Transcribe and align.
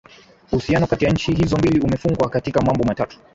Uhusiano 0.51 0.87
kati 0.87 1.05
ya 1.05 1.11
nchi 1.11 1.33
hizo 1.33 1.57
mbili 1.57 1.79
umefungwa 1.79 2.29
katika 2.29 2.61
mambo 2.61 2.83
matatu 2.83 3.19